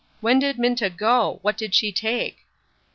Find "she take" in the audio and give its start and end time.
1.75-2.47